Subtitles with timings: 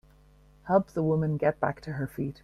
[0.63, 2.39] Help the woman get back to her feet.